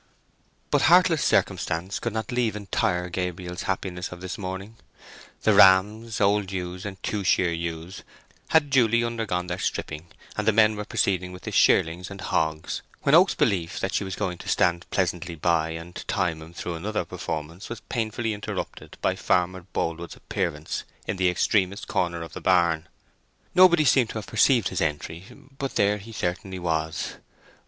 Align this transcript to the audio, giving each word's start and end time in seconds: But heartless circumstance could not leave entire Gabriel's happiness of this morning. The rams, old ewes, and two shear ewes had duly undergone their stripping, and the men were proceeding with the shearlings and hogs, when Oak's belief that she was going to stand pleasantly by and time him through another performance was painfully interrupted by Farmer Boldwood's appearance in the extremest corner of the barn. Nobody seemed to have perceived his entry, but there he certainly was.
But 0.71 0.81
heartless 0.89 1.23
circumstance 1.23 1.99
could 1.99 2.11
not 2.11 2.31
leave 2.31 2.55
entire 2.55 3.07
Gabriel's 3.07 3.61
happiness 3.69 4.11
of 4.11 4.19
this 4.19 4.35
morning. 4.35 4.77
The 5.43 5.53
rams, 5.53 6.19
old 6.19 6.51
ewes, 6.51 6.87
and 6.87 6.97
two 7.03 7.23
shear 7.23 7.51
ewes 7.53 8.01
had 8.47 8.71
duly 8.71 9.03
undergone 9.03 9.45
their 9.45 9.59
stripping, 9.59 10.07
and 10.35 10.47
the 10.47 10.51
men 10.51 10.75
were 10.75 10.85
proceeding 10.85 11.31
with 11.33 11.43
the 11.43 11.51
shearlings 11.51 12.09
and 12.09 12.19
hogs, 12.19 12.81
when 13.03 13.13
Oak's 13.13 13.35
belief 13.35 13.79
that 13.79 13.93
she 13.93 14.03
was 14.03 14.15
going 14.15 14.39
to 14.39 14.49
stand 14.49 14.87
pleasantly 14.89 15.35
by 15.35 15.69
and 15.69 15.93
time 16.07 16.41
him 16.41 16.51
through 16.51 16.73
another 16.73 17.05
performance 17.05 17.69
was 17.69 17.81
painfully 17.81 18.33
interrupted 18.33 18.97
by 19.03 19.15
Farmer 19.15 19.67
Boldwood's 19.71 20.15
appearance 20.15 20.83
in 21.05 21.17
the 21.17 21.29
extremest 21.29 21.87
corner 21.87 22.23
of 22.23 22.33
the 22.33 22.41
barn. 22.41 22.87
Nobody 23.53 23.85
seemed 23.85 24.09
to 24.09 24.17
have 24.17 24.25
perceived 24.25 24.69
his 24.69 24.81
entry, 24.81 25.25
but 25.59 25.75
there 25.75 25.99
he 25.99 26.11
certainly 26.11 26.57
was. 26.57 27.17